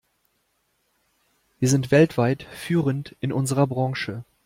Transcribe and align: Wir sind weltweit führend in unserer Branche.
Wir 1.59 1.69
sind 1.69 1.91
weltweit 1.91 2.41
führend 2.51 3.15
in 3.19 3.31
unserer 3.31 3.67
Branche. 3.67 4.25